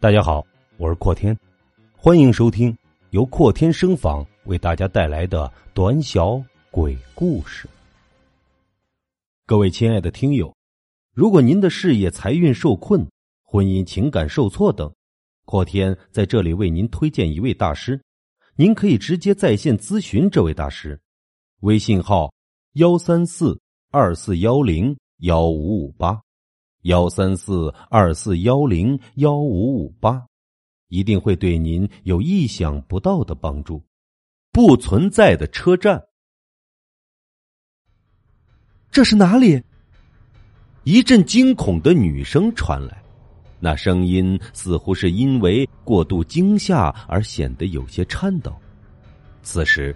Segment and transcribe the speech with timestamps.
[0.00, 0.46] 大家好，
[0.76, 1.36] 我是阔天，
[1.96, 2.76] 欢迎收听
[3.10, 6.40] 由阔天声访为大家带来的短小
[6.70, 7.68] 鬼故事。
[9.44, 10.54] 各位亲爱的听友，
[11.14, 13.04] 如果您的事业财运受困、
[13.42, 14.88] 婚姻情感受挫等，
[15.44, 18.00] 阔天在这里为您推荐一位大师，
[18.54, 20.96] 您可以直接在线咨询这位大师，
[21.62, 22.32] 微信号
[22.74, 23.60] 幺三四
[23.90, 26.22] 二四幺零幺五五八。
[26.82, 30.24] 幺三四二四幺零幺五五八，
[30.88, 33.82] 一定会对您有意想不到的帮助。
[34.52, 36.02] 不存在的车站，
[38.90, 39.62] 这是哪里？
[40.84, 43.02] 一阵惊恐的女声传来，
[43.60, 48.56] 那声音似乎是因为过度惊吓而显得有些颤抖。
[49.42, 49.94] 此时，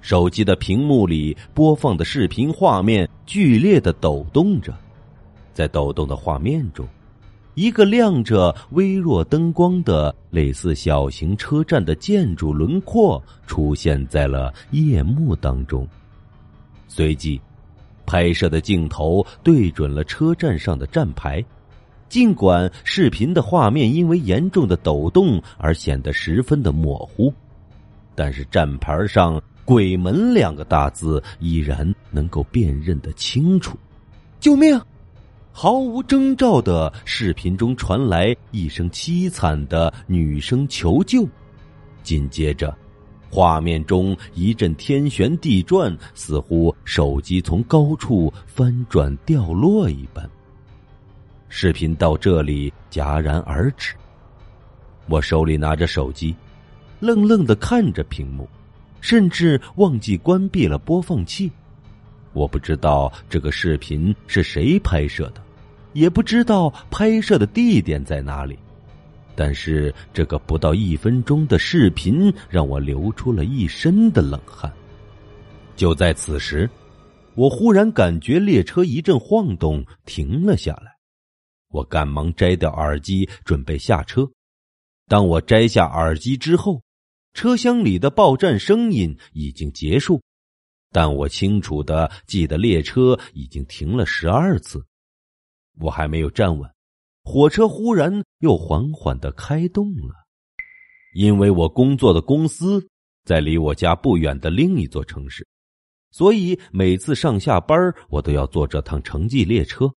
[0.00, 4.76] 手机的屏幕里播放的视频画面剧烈的抖动着。
[5.58, 6.86] 在抖动的画面中，
[7.54, 15.84] 一个亮着微弱灯光的类似小型车站的建筑轮廓出现在了夜幕当中。
[16.86, 17.40] 随即，
[18.06, 21.44] 拍摄的镜头对准了车站上的站牌。
[22.08, 27.34] 尽管视频的画面因为严重的抖动而显得十分的模糊，
[28.14, 33.76] 但是站牌上“鬼门”两个大字依然能够辨认的清楚。
[34.38, 34.80] 救命！
[35.60, 41.26] 毫无征兆的视频中传来一声凄惨的女声求救，
[42.00, 42.72] 紧接着，
[43.28, 50.30] 画面中一阵天旋地转，似乎手机从高处翻转掉落一般。
[51.48, 53.96] 视频到这里戛然而止，
[55.08, 56.36] 我手里拿着手机，
[57.00, 58.48] 愣愣的看着屏幕，
[59.00, 61.50] 甚至忘记关闭了播放器。
[62.32, 65.42] 我不知道这个视频是谁拍摄的。
[65.92, 68.58] 也不知道拍摄的地点在哪里，
[69.34, 74.72] 但是这个不到一分钟的视频让我流出了一身的冷汗。
[75.76, 76.68] 就在此时，
[77.34, 80.96] 我忽然感觉列车一阵晃动，停了下来。
[81.70, 84.28] 我赶忙摘掉耳机，准备下车。
[85.06, 86.82] 当我摘下耳机之后，
[87.32, 90.20] 车厢里的报站声音已经结束，
[90.90, 94.84] 但我清楚的记得列车已经停了十二次。
[95.80, 96.70] 我还没有站稳，
[97.24, 100.14] 火车忽然又缓缓的开动了。
[101.14, 102.86] 因为我工作的公司
[103.24, 105.46] 在离我家不远的另一座城市，
[106.10, 109.90] 所以每次上下班我都要坐这趟城际列车。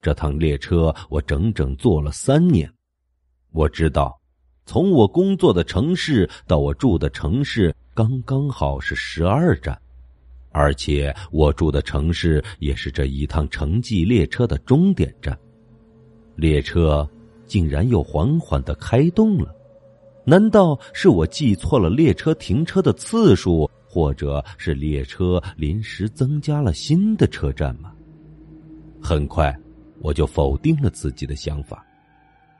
[0.00, 2.72] 这趟列车我整整坐了三年。
[3.50, 4.20] 我知道，
[4.64, 9.81] 从我工作的城市到我住的城市，刚刚好是十二站。
[10.52, 15.36] 而且我住的城市也是这一趟城际列车的终点站，
[16.36, 17.08] 列车
[17.46, 19.54] 竟然又缓缓的开动了，
[20.24, 27.92] 难道是我记错了列车停车的次数，或者是列车临时增加了新的车站吗？
[29.00, 29.54] 很快，
[30.00, 31.84] 我就否定了自己的想法，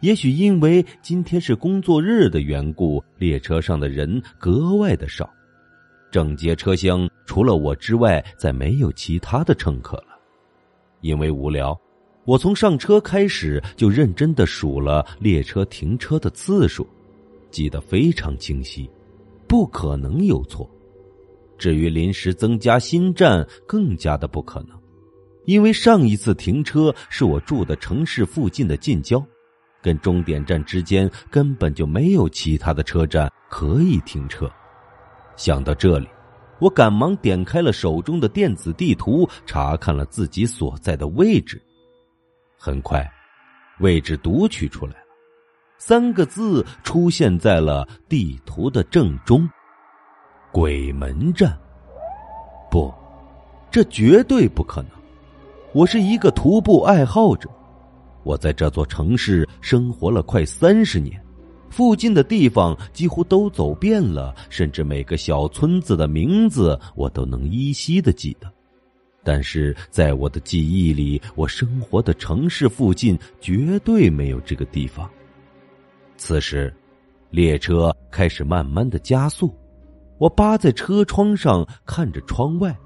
[0.00, 5.28] 也许因为今天是工作日的缘故，列车上的人格外的少。
[6.10, 10.18] 整节车厢除了我之外，再没有其他的乘客了。
[11.00, 11.78] 因为无聊，
[12.24, 16.86] 我从上车开始就认真的数了列车停车的次数，
[17.50, 18.90] 记得非常清晰，
[19.48, 20.68] 不可能有错。
[21.56, 24.78] 至于临时增加新站，更加的不可能，
[25.44, 29.22] 因为上一次停车是我住的城市附近的近郊，
[29.82, 34.50] 跟终点站之间根本就没有其他的车站可以停车。
[35.40, 36.06] 想到这里，
[36.58, 41.58] 我赶忙点开了手中的电子地图，查看了自己所在的位置。
[42.58, 43.10] 很快，
[43.78, 44.98] 位置读取出来了，
[45.78, 49.48] 三个字出现在了地图的正中：
[50.52, 51.58] 鬼门站。
[52.70, 52.92] 不，
[53.70, 54.90] 这绝对不可能！
[55.72, 57.48] 我是一个徒步爱好者，
[58.24, 61.18] 我在这座城市生活了快三十年。
[61.70, 68.52] 附近的地方几乎都走遍了，甚至每个小村子的名字我都能依稀的记得。
[69.22, 75.08] 但是在我的记忆里，我生活的城市附近绝对没有这个地方。
[76.16, 76.74] 此时，
[77.30, 79.54] 列车开始慢慢的加速，
[80.18, 82.76] 我扒在车窗上看着窗外，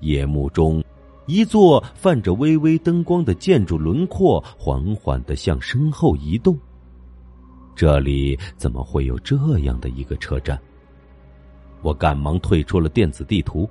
[0.00, 0.84] 夜幕中，
[1.26, 6.56] 一座泛着微微灯光的建筑轮廓缓缓的向身后移动。
[7.74, 10.58] 这里怎么会有这样的一个车站？
[11.82, 13.68] 我赶忙退出了电子地图。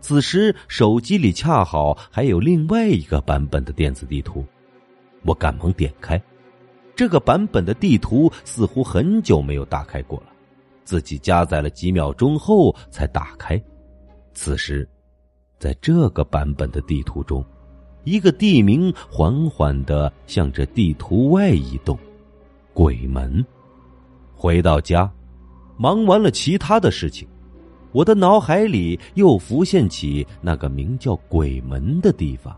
[0.00, 4.44] 此时手机里恰好还有另外一个版本的电子地图，
[5.22, 6.20] 我赶忙点开。
[6.96, 10.26] 这个版本的地图似乎很久没有打开过了，
[10.84, 13.62] 自己加载了几秒钟后才打开。
[14.34, 14.88] 此时，
[15.58, 17.44] 在这个版本的地图中，
[18.04, 21.98] 一个地名缓缓的向着地图外移动，
[22.72, 23.44] 鬼门。
[24.34, 25.10] 回到家，
[25.76, 27.28] 忙完了其他的事情，
[27.92, 32.56] 我的脑海里又浮现起那个名叫鬼门的地方。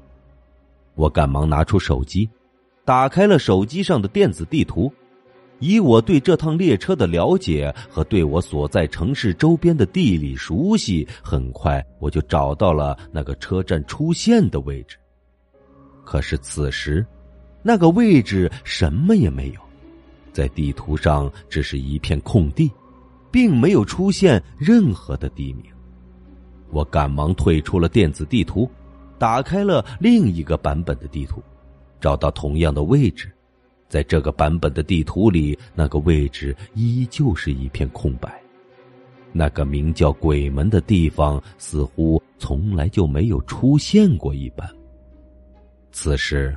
[0.94, 2.28] 我赶忙拿出手机，
[2.84, 4.92] 打开了手机上的电子地图。
[5.60, 14.96] 以我对这趟列车的了解和对我所在城市周边的地理熟悉，很快我就找到了那个车站出现的位置。
[16.04, 17.06] 可是此时，
[17.62, 19.60] 那个位置什么也没有，
[20.34, 22.68] 在地图上只是一片空地，
[23.30, 25.64] 并没有出现任何的地名。
[26.70, 28.68] 我赶忙退出了电子地图，
[29.16, 31.40] 打开了另一个版本的地图，
[32.00, 33.30] 找到同样的位置。
[33.88, 38.42] 在这个版本的地图里，那个位置依旧是一片空白。
[39.32, 44.68] 那个名叫鬼门的地方，似乎从来就没有出现过一般。
[45.92, 46.56] 此时，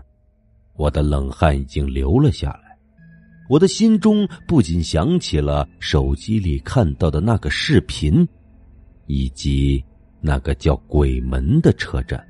[0.74, 2.67] 我的冷汗已经流了下来，
[3.48, 8.28] 我的心中不仅想起了手机里看到的那个视频，
[9.06, 9.84] 以及
[10.20, 12.22] 那个叫鬼门的车站，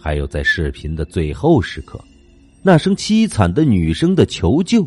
[0.00, 2.02] 还有在视频的最后时刻。
[2.62, 4.86] 那声凄惨的女声的求救。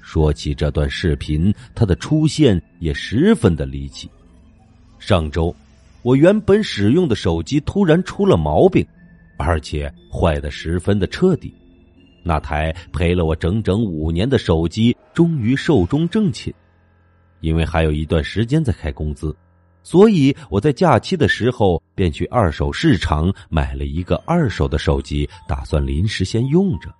[0.00, 4.08] 说起这段视频，它的出现也十分的离奇。
[5.00, 5.52] 上周，
[6.02, 8.86] 我原本使用的手机突然出了毛病，
[9.36, 11.52] 而且坏的十分的彻底。
[12.26, 16.52] 那台陪了我整整五年的手机终于寿终正寝。
[17.40, 19.34] 因为还有一段时间在开工资。
[19.84, 26.92] 所以我在假期的时候便去二手市场买了一个二手的手机，打算临时先用着，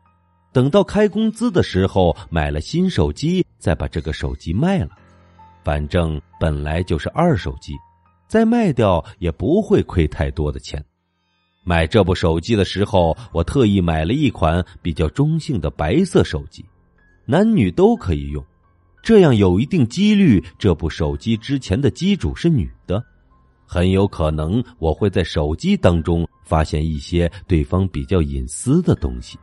[0.52, 4.90] 等到开工资的时候买了新手机，再把这个手机卖了。
[5.64, 7.72] 反正本来就是二手机，
[8.28, 10.80] 再卖掉也不会亏太多的钱。
[11.68, 16.64] 买这部手机的时候，我特意买了一款比较中性的白色手机，
[17.24, 18.42] 男女都可以用。
[19.02, 23.02] 这样有一定几率，这部手机之前的机主是女的，
[23.66, 29.36] 很有可能我会在手机当中发现一些对方比较隐私的东西。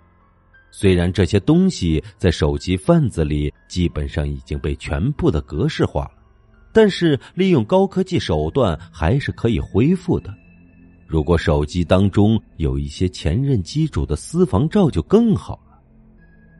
[0.71, 6.23] 虽然这些东西在手机贩子里基本上已经被全部的格式化了，
[6.71, 10.33] 但是利用高科技手段还是可以恢复的。
[11.13, 15.79] 如果手机当中有一些前任机主的私房照就更好了。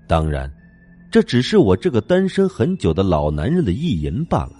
[0.07, 0.47] 当然。
[1.09, 4.53] 这只是我这个单身很久的老男人的意淫罢了。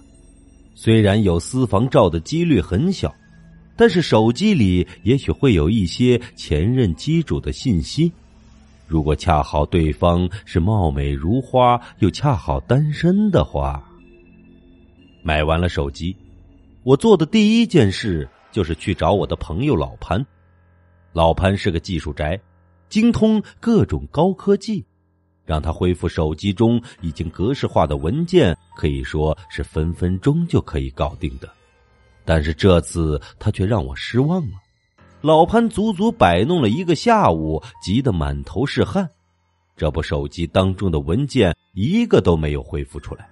[0.76, 3.14] 虽然有私房照的几率很小，
[3.76, 8.12] 但是手机里也许会有一些前任机主的信息。
[8.88, 13.84] 如果恰好对方是貌美如花，又恰好单身的话，
[15.24, 16.16] 买完了手机，
[16.84, 20.26] 我做的第一件事就是去找我的朋友老潘。
[21.12, 22.40] 老潘是个技术宅，
[22.88, 24.86] 精通各种高科技。
[25.46, 31.50] 让他恢复手机中已经格式化的文件，可以说是分分钟就可以搞定的。
[32.24, 34.54] 但是这次他却让我失望了。
[35.20, 39.10] 老潘足足摆弄了一个下午，急得满头是汗。
[39.76, 43.28] 这部手机当中的文件一个都没有恢复出来。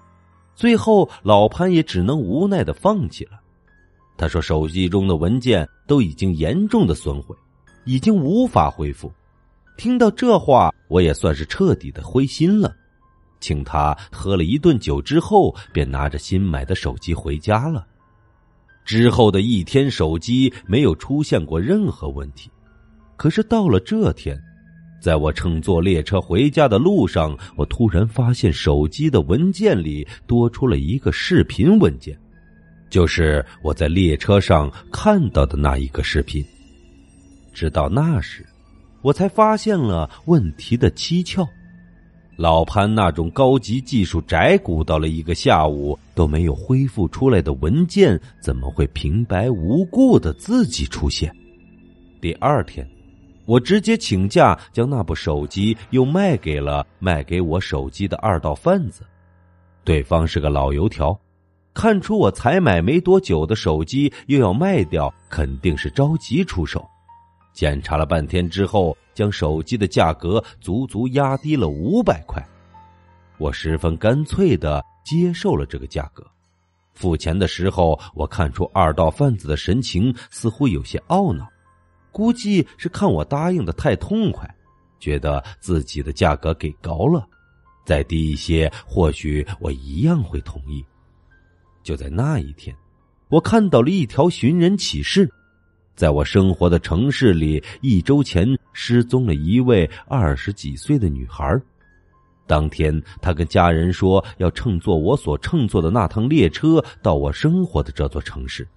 [0.53, 3.40] 最后，老潘也只能无奈的放弃了。
[4.17, 7.35] 他说：“手机中的文件都已经严重的损毁，
[7.85, 9.11] 已经无法恢复。”
[9.77, 12.75] 听到这话，我也算是彻底的灰心了。
[13.39, 17.87] 请他喝了一顿酒之后，便拿着新买的手机回家了。
[18.85, 22.51] 之后的一天，手机没有出现过任何问题。
[23.15, 24.39] 可是到了这天，
[25.01, 32.15] 在我乘坐列车回家的路上，我突然发现手机的文件里多出了一个视频文件，
[32.91, 36.45] 就是我在列车上看到的那一个视频。
[37.51, 38.45] 直到那时。
[39.03, 41.43] 我才发现了问题的蹊跷，
[42.35, 51.35] 老潘那种高级技术宅，鼓捣了一个下午都没有恢复出来的文件，怎么会平白无故的自己出现？
[52.21, 52.87] 第二天，
[53.47, 59.01] 我直接请假，将那部手机又卖给了卖给我手机的二道贩子。
[59.83, 61.19] 对方是个老油条，
[61.73, 66.85] 看出我才买没多久的手机又要卖掉，肯定是着急出手。
[67.53, 72.41] 检查了半天之后，将手机的价格足足压低了五百块。
[73.37, 76.25] 我十分干脆的接受了这个价格。
[76.93, 81.47] 付钱的时候，我看出二道贩子的神情似乎有些懊恼，
[82.11, 84.47] 估计是看我答应的太痛快，
[84.99, 87.27] 觉得自己的价格给高了。
[87.85, 90.85] 再低一些，或许我一样会同意。
[91.83, 92.75] 就在那一天，
[93.29, 95.29] 我看到了一条寻人启事，
[95.95, 101.59] 在我生活的城市里，一周前失踪了一位二十几岁的女孩。
[102.47, 108.67] 当天，她跟家人说要乘坐我所乘坐的那趟列车到我生活的这座城市，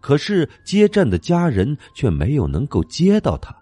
[0.00, 3.54] 可是接站的家人却没有能够接到她。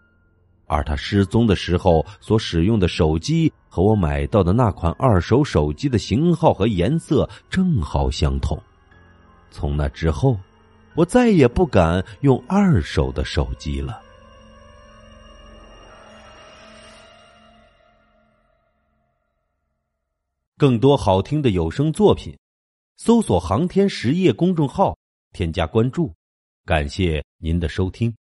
[0.66, 8.60] 而她失踪的时候所使用的手机和我买到的那款二手手机的型号和颜色正好相同。
[9.52, 10.36] 从那之后，
[10.94, 14.00] 我再也不敢用二手的手机了。
[20.56, 22.36] 更多好听的有声作品，
[22.96, 24.96] 搜索“航天实业”公众号，
[25.32, 26.12] 添加关注。
[26.64, 28.14] 感谢您的收听。